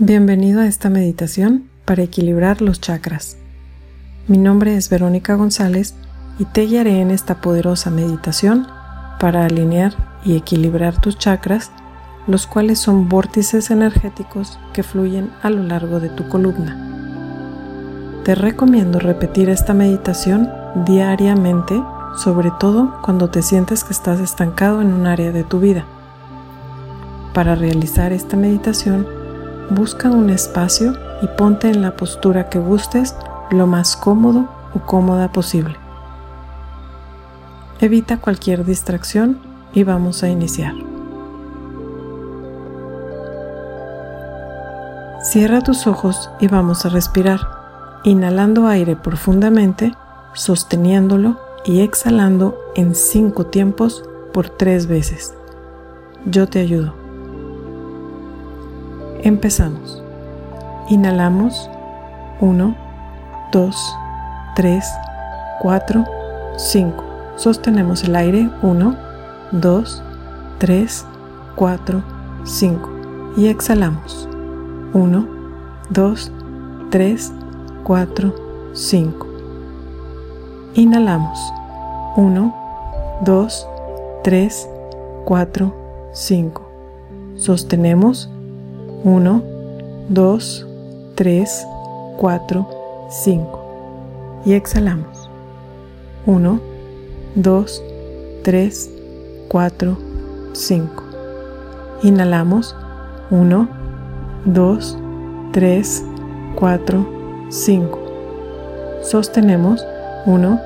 [0.00, 3.36] Bienvenido a esta meditación para equilibrar los chakras.
[4.28, 5.96] Mi nombre es Verónica González
[6.38, 8.68] y te guiaré en esta poderosa meditación
[9.18, 11.72] para alinear y equilibrar tus chakras,
[12.28, 16.76] los cuales son vórtices energéticos que fluyen a lo largo de tu columna.
[18.22, 20.48] Te recomiendo repetir esta meditación
[20.86, 21.82] diariamente,
[22.16, 25.86] sobre todo cuando te sientes que estás estancado en un área de tu vida.
[27.34, 29.17] Para realizar esta meditación,
[29.70, 33.14] busca un espacio y ponte en la postura que gustes
[33.50, 35.76] lo más cómodo o cómoda posible.
[37.80, 39.38] Evita cualquier distracción
[39.72, 40.74] y vamos a iniciar.
[45.22, 47.40] Cierra tus ojos y vamos a respirar,
[48.04, 49.92] inhalando aire profundamente,
[50.32, 55.34] sosteniéndolo y exhalando en cinco tiempos por tres veces.
[56.24, 57.07] Yo te ayudo.
[59.24, 60.02] Empezamos.
[60.88, 61.68] Inhalamos
[62.40, 62.76] 1,
[63.52, 63.96] 2,
[64.54, 64.84] 3,
[65.60, 66.04] 4,
[66.56, 67.04] 5.
[67.36, 68.96] Sostenemos el aire 1,
[69.52, 70.02] 2,
[70.58, 71.06] 3,
[71.56, 72.02] 4,
[72.44, 72.90] 5.
[73.36, 74.28] Y exhalamos
[74.94, 75.26] 1,
[75.90, 76.32] 2,
[76.90, 77.32] 3,
[77.82, 78.34] 4,
[78.72, 79.26] 5.
[80.74, 81.52] Inhalamos
[82.16, 82.54] 1,
[83.24, 83.68] 2,
[84.22, 84.68] 3,
[85.24, 85.74] 4,
[86.12, 86.62] 5.
[87.34, 88.30] Sostenemos
[89.04, 89.42] 1,
[90.08, 90.66] 2,
[91.14, 91.66] 3,
[92.16, 92.68] 4,
[93.10, 94.42] 5.
[94.44, 95.30] Y exhalamos.
[96.26, 96.60] 1,
[97.36, 97.82] 2,
[98.42, 98.90] 3,
[99.48, 99.96] 4,
[100.52, 101.02] 5.
[102.02, 102.74] Inhalamos.
[103.30, 103.68] 1,
[104.46, 104.98] 2,
[105.52, 106.04] 3,
[106.56, 107.06] 4,
[107.50, 107.98] 5.
[109.02, 109.86] Sostenemos.
[110.26, 110.60] 1,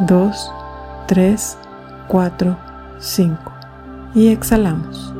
[0.00, 0.52] 2,
[1.08, 1.58] 3,
[2.06, 2.56] 4,
[3.00, 3.52] 5.
[4.14, 5.12] Y exhalamos.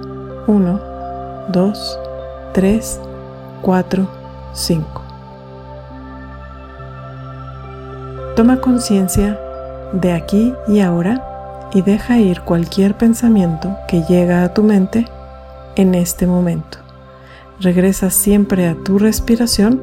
[0.47, 0.81] 1,
[1.53, 2.06] 2, 3,
[3.61, 4.09] 4,
[4.55, 5.03] 5.
[8.35, 9.39] Toma conciencia
[9.93, 15.07] de aquí y ahora y deja ir cualquier pensamiento que llega a tu mente
[15.75, 16.79] en este momento.
[17.61, 19.83] Regresa siempre a tu respiración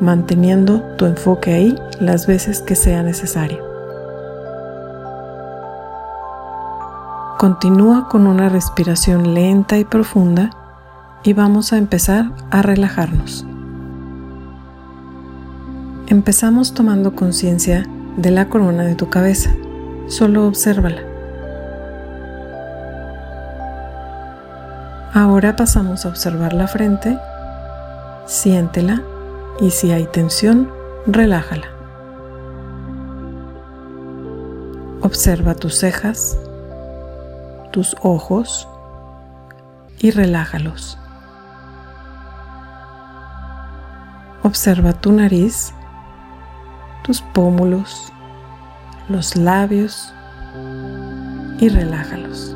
[0.00, 3.58] manteniendo tu enfoque ahí las veces que sea necesario.
[7.38, 10.63] Continúa con una respiración lenta y profunda
[11.24, 13.46] y vamos a empezar a relajarnos.
[16.06, 17.86] Empezamos tomando conciencia
[18.18, 19.50] de la corona de tu cabeza.
[20.06, 21.02] Solo obsérvala.
[25.14, 27.18] Ahora pasamos a observar la frente,
[28.26, 29.02] siéntela
[29.60, 30.70] y si hay tensión,
[31.06, 31.68] relájala.
[35.00, 36.38] Observa tus cejas,
[37.72, 38.68] tus ojos
[40.00, 40.98] y relájalos.
[44.44, 45.72] Observa tu nariz,
[47.02, 48.12] tus pómulos,
[49.08, 50.12] los labios
[51.58, 52.54] y relájalos.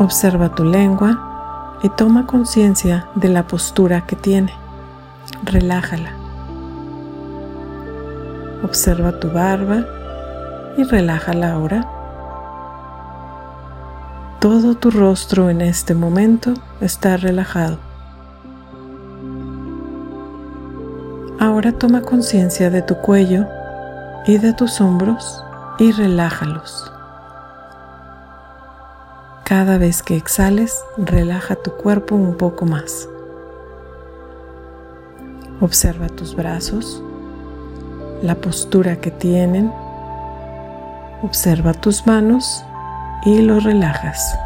[0.00, 4.52] Observa tu lengua y toma conciencia de la postura que tiene.
[5.44, 6.10] Relájala.
[8.64, 9.84] Observa tu barba
[10.76, 11.88] y relájala ahora.
[14.40, 17.87] Todo tu rostro en este momento está relajado.
[21.72, 23.46] Toma conciencia de tu cuello
[24.26, 25.44] y de tus hombros
[25.78, 26.90] y relájalos.
[29.44, 33.08] Cada vez que exhales, relaja tu cuerpo un poco más.
[35.60, 37.02] Observa tus brazos,
[38.22, 39.70] la postura que tienen.
[41.22, 42.64] Observa tus manos
[43.24, 44.36] y los relajas.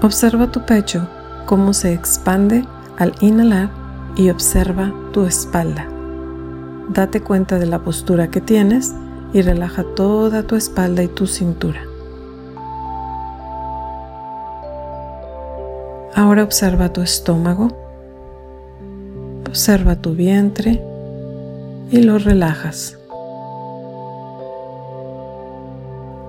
[0.00, 1.06] Observa tu pecho,
[1.44, 2.64] cómo se expande
[2.98, 5.88] al inhalar y observa tu espalda.
[6.88, 8.94] Date cuenta de la postura que tienes
[9.32, 11.82] y relaja toda tu espalda y tu cintura.
[16.14, 17.68] Ahora observa tu estómago,
[19.46, 20.82] observa tu vientre
[21.90, 22.98] y lo relajas.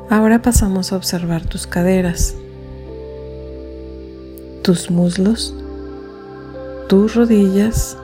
[0.09, 2.35] Ahora pasamos a observar tus caderas,
[4.61, 5.55] tus muslos
[6.89, 7.95] tus rodillas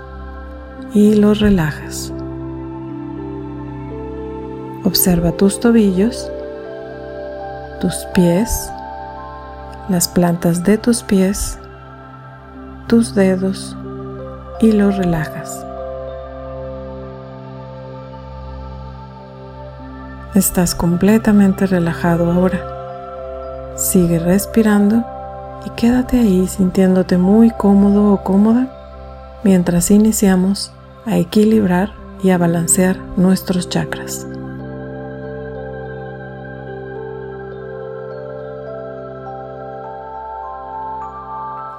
[0.94, 2.14] y los relajas.
[4.84, 6.32] Observa tus tobillos,
[7.82, 8.70] tus pies,
[9.90, 11.58] las plantas de tus pies,
[12.86, 13.76] tus dedos
[14.62, 15.66] y los relajas.
[20.36, 23.74] Estás completamente relajado ahora.
[23.78, 25.04] Sigue respirando
[25.66, 28.68] y quédate ahí sintiéndote muy cómodo o cómoda
[29.44, 30.72] mientras iniciamos
[31.06, 34.28] a equilibrar y a balancear nuestros chakras.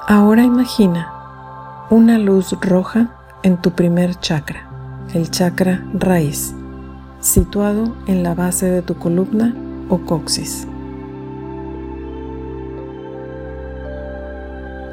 [0.09, 1.13] Ahora imagina
[1.91, 3.11] una luz roja
[3.43, 4.69] en tu primer chakra,
[5.15, 6.55] el chakra raíz,
[7.21, 9.55] situado en la base de tu columna
[9.89, 10.69] o coxis.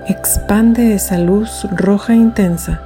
[0.07, 2.81] Expande esa luz roja intensa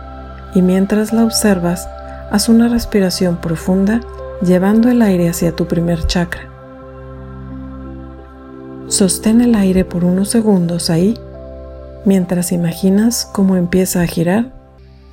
[0.54, 1.90] y mientras la observas,
[2.30, 4.02] haz una respiración profunda
[4.44, 6.44] llevando el aire hacia tu primer chakra.
[8.88, 11.18] Sostén el aire por unos segundos ahí
[12.06, 14.54] mientras imaginas cómo empieza a girar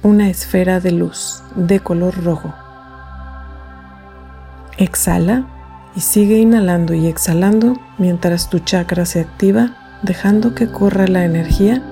[0.03, 2.53] una esfera de luz de color rojo.
[4.77, 5.47] Exhala
[5.97, 11.83] y sigue inhalando y exhalando mientras tu chakra se activa, dejando que corra la energía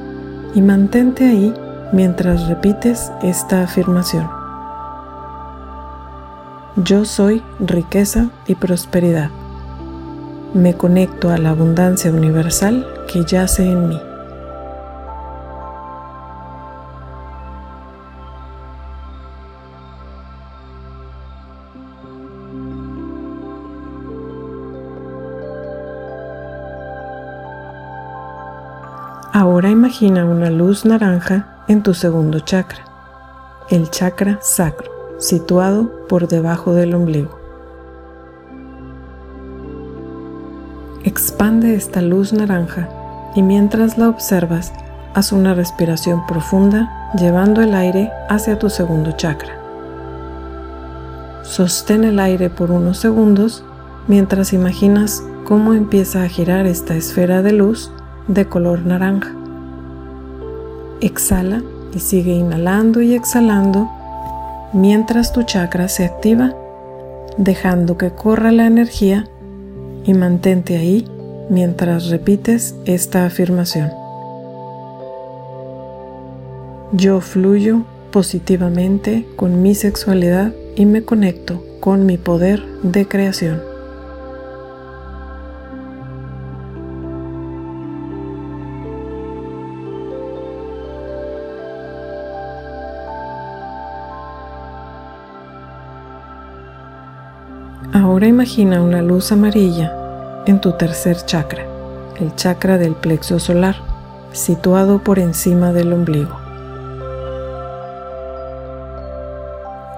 [0.54, 1.54] y mantente ahí
[1.92, 4.28] mientras repites esta afirmación.
[6.76, 9.30] Yo soy riqueza y prosperidad.
[10.54, 14.00] Me conecto a la abundancia universal que yace en mí.
[29.82, 32.84] Imagina una luz naranja en tu segundo chakra,
[33.68, 34.88] el chakra sacro,
[35.18, 37.36] situado por debajo del ombligo.
[41.02, 42.88] Expande esta luz naranja
[43.34, 44.72] y mientras la observas,
[45.14, 49.52] haz una respiración profunda llevando el aire hacia tu segundo chakra.
[51.42, 53.64] Sostén el aire por unos segundos
[54.06, 57.90] mientras imaginas cómo empieza a girar esta esfera de luz
[58.28, 59.41] de color naranja.
[61.02, 61.62] Exhala
[61.94, 63.90] y sigue inhalando y exhalando
[64.72, 66.54] mientras tu chakra se activa,
[67.36, 69.28] dejando que corra la energía
[70.04, 71.06] y mantente ahí
[71.50, 73.90] mientras repites esta afirmación.
[76.92, 83.71] Yo fluyo positivamente con mi sexualidad y me conecto con mi poder de creación.
[98.22, 99.92] Ahora imagina una luz amarilla
[100.46, 101.66] en tu tercer chakra,
[102.20, 103.74] el chakra del plexo solar,
[104.30, 106.30] situado por encima del ombligo.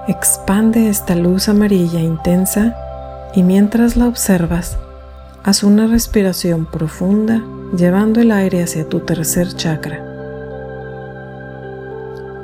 [0.09, 2.75] Expande esta luz amarilla intensa
[3.35, 4.79] y mientras la observas,
[5.43, 7.43] haz una respiración profunda
[7.77, 10.03] llevando el aire hacia tu tercer chakra.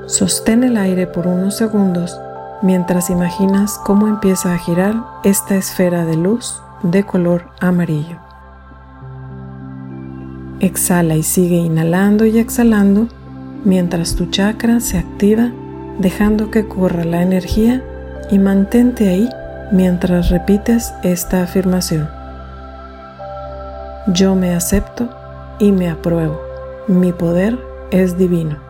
[0.04, 2.20] Sostén el aire por unos segundos
[2.62, 8.18] mientras imaginas cómo empieza a girar esta esfera de luz de color amarillo.
[10.60, 13.08] Exhala y sigue inhalando y exhalando
[13.64, 15.50] mientras tu chakra se activa
[15.98, 17.82] dejando que corra la energía
[18.30, 19.28] y mantente ahí
[19.70, 22.08] mientras repites esta afirmación.
[24.06, 25.08] Yo me acepto
[25.58, 26.40] y me apruebo.
[26.88, 27.58] Mi poder
[27.90, 28.69] es divino.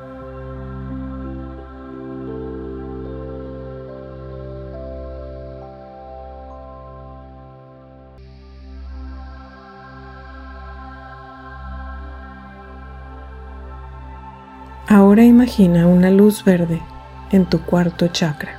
[14.93, 16.83] Ahora imagina una luz verde
[17.31, 18.59] en tu cuarto chakra,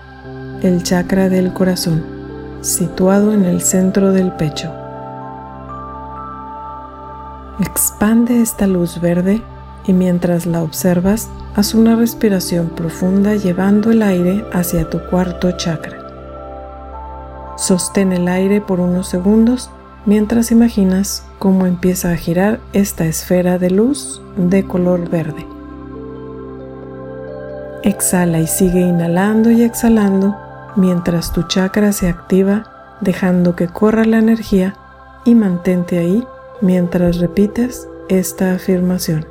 [0.62, 2.06] el chakra del corazón,
[2.62, 4.74] situado en el centro del pecho.
[7.60, 9.42] Expande esta luz verde
[9.86, 15.98] y mientras la observas, haz una respiración profunda llevando el aire hacia tu cuarto chakra.
[17.58, 19.70] Sostén el aire por unos segundos
[20.06, 25.46] mientras imaginas cómo empieza a girar esta esfera de luz de color verde.
[27.84, 30.38] Exhala y sigue inhalando y exhalando
[30.76, 34.76] mientras tu chakra se activa, dejando que corra la energía
[35.26, 36.26] y mantente ahí
[36.62, 39.26] mientras repites esta afirmación.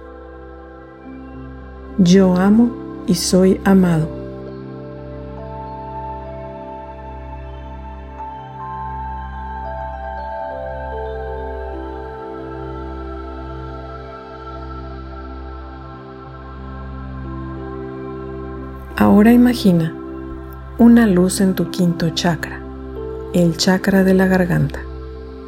[1.98, 2.70] Yo amo
[3.06, 4.19] y soy amado.
[19.00, 19.94] Ahora imagina
[20.76, 22.60] una luz en tu quinto chakra,
[23.32, 24.80] el chakra de la garganta,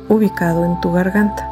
[0.08, 1.50] ubicado en tu garganta.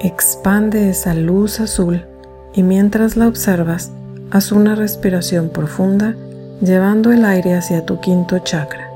[0.00, 2.04] Expande esa luz azul
[2.52, 3.90] y mientras la observas,
[4.30, 6.14] haz una respiración profunda
[6.60, 8.90] llevando el aire hacia tu quinto chakra.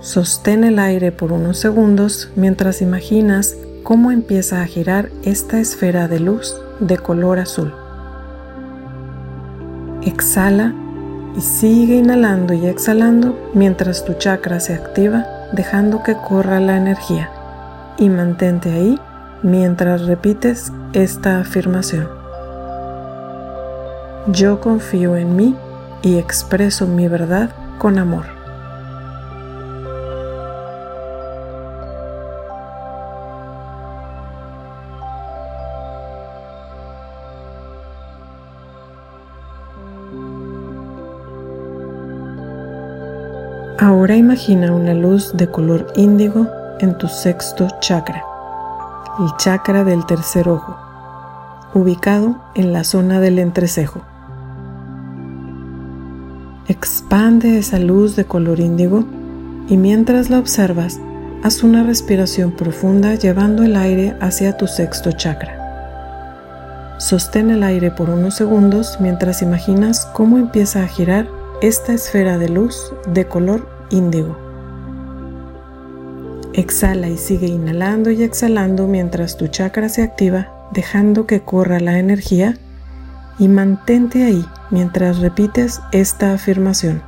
[0.00, 6.18] Sostén el aire por unos segundos mientras imaginas cómo empieza a girar esta esfera de
[6.18, 7.72] luz de color azul.
[10.02, 10.72] Exhala
[11.36, 17.30] y sigue inhalando y exhalando mientras tu chakra se activa, dejando que corra la energía.
[17.98, 18.98] Y mantente ahí
[19.42, 22.08] mientras repites esta afirmación.
[24.28, 25.56] Yo confío en mí
[26.02, 28.39] y expreso mi verdad con amor.
[43.82, 46.46] Ahora imagina una luz de color índigo
[46.80, 48.22] en tu sexto chakra,
[49.18, 50.76] el chakra del tercer ojo,
[51.72, 54.02] ubicado en la zona del entrecejo.
[56.68, 59.06] Expande esa luz de color índigo
[59.70, 61.00] y mientras la observas,
[61.42, 65.56] haz una respiración profunda llevando el aire hacia tu sexto chakra.
[66.98, 72.48] Sostén el aire por unos segundos mientras imaginas cómo empieza a girar esta esfera de
[72.48, 74.36] luz de color índigo.
[76.54, 81.98] Exhala y sigue inhalando y exhalando mientras tu chakra se activa, dejando que corra la
[81.98, 82.56] energía
[83.38, 87.02] y mantente ahí mientras repites esta afirmación.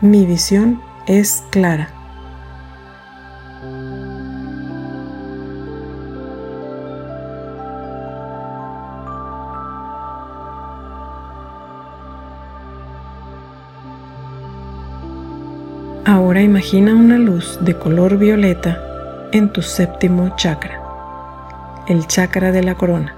[0.00, 2.01] Mi visión es clara.
[16.04, 18.82] Ahora imagina una luz de color violeta
[19.30, 20.82] en tu séptimo chakra,
[21.86, 23.14] el chakra de la corona,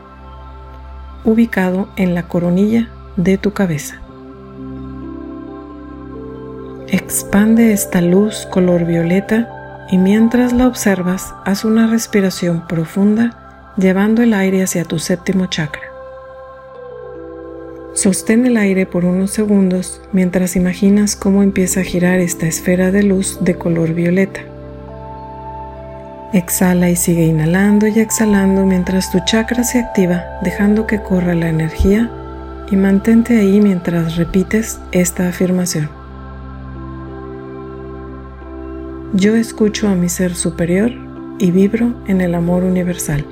[1.25, 4.00] ubicado en la coronilla de tu cabeza.
[6.88, 9.49] Expande esta luz color violeta
[9.91, 15.94] y mientras la observas, haz una respiración profunda llevando el aire hacia tu séptimo chakra.
[18.04, 23.02] Sostén el aire por unos segundos mientras imaginas cómo empieza a girar esta esfera de
[23.02, 24.42] luz de color violeta.
[26.34, 31.49] Exhala y sigue inhalando y exhalando mientras tu chakra se activa, dejando que corra la
[31.49, 32.11] energía
[32.70, 35.88] y mantente ahí mientras repites esta afirmación.
[39.14, 40.92] Yo escucho a mi ser superior
[41.38, 43.25] y vibro en el amor universal.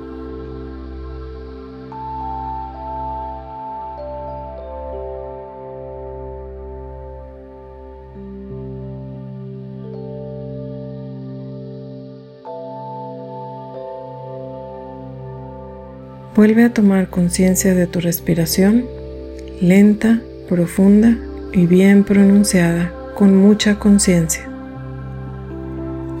[16.35, 18.85] Vuelve a tomar conciencia de tu respiración,
[19.61, 21.15] lenta, profunda
[21.51, 24.49] y bien pronunciada, con mucha conciencia.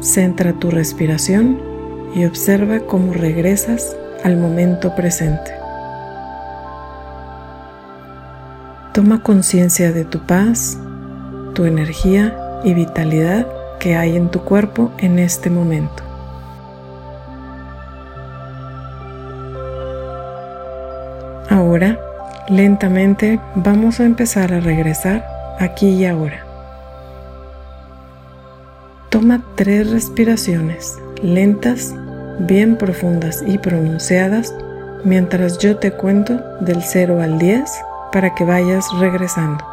[0.01, 1.59] Centra tu respiración
[2.13, 5.51] y observa cómo regresas al momento presente.
[8.93, 10.77] Toma conciencia de tu paz,
[11.55, 13.47] tu energía y vitalidad
[13.79, 16.12] que hay en tu cuerpo en este momento.
[21.49, 21.99] Ahora,
[22.47, 25.25] lentamente vamos a empezar a regresar
[25.59, 26.45] aquí y ahora.
[29.09, 31.93] Toma tres respiraciones lentas,
[32.39, 34.53] bien profundas y pronunciadas
[35.03, 37.69] mientras yo te cuento del 0 al 10
[38.11, 39.63] para que vayas regresando.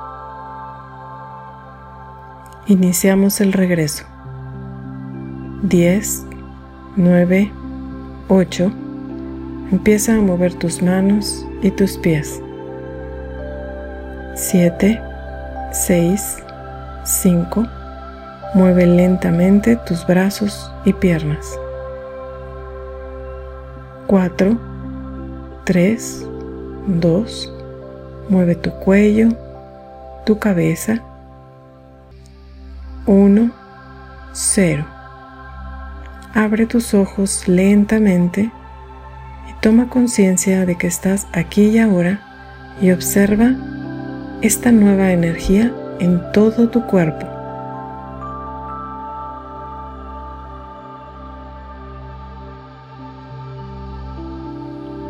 [2.67, 4.05] Iniciamos el regreso.
[5.62, 6.25] 10,
[6.97, 7.53] 9,
[8.29, 8.73] 8,
[9.73, 12.43] Empieza a mover tus manos y tus pies.
[14.35, 15.00] 7,
[15.71, 16.39] 6,
[17.05, 17.67] 5.
[18.55, 21.57] Mueve lentamente tus brazos y piernas.
[24.09, 24.59] 4,
[25.62, 26.27] 3,
[26.89, 27.53] 2.
[28.29, 29.29] Mueve tu cuello,
[30.27, 31.00] tu cabeza.
[33.07, 33.53] 1,
[34.33, 34.85] 0.
[36.35, 38.50] Abre tus ojos lentamente
[39.61, 42.19] Toma conciencia de que estás aquí y ahora
[42.81, 43.55] y observa
[44.40, 47.26] esta nueva energía en todo tu cuerpo.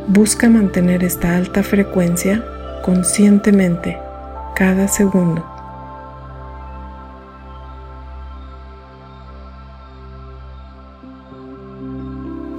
[0.09, 2.45] Busca mantener esta alta frecuencia
[2.83, 3.97] conscientemente
[4.57, 5.50] cada segundo.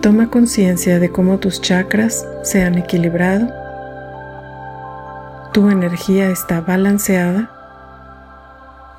[0.01, 3.47] Toma conciencia de cómo tus chakras se han equilibrado,
[5.53, 7.51] tu energía está balanceada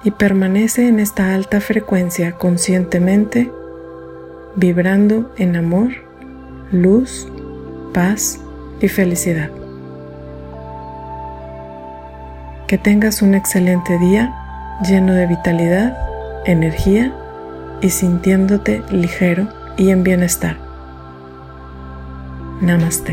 [0.05, 3.51] y permanece en esta alta frecuencia conscientemente,
[4.55, 5.91] vibrando en amor,
[6.71, 7.27] luz,
[7.93, 8.39] paz
[8.81, 9.51] y felicidad.
[12.69, 14.33] Que tengas un excelente día
[14.87, 15.97] lleno de vitalidad,
[16.45, 17.13] energía
[17.81, 20.72] y sintiéndote ligero y en bienestar.
[22.65, 23.13] नमस्ते